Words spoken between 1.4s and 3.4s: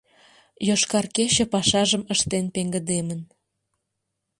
пашажым ыштен пеҥгыдемын.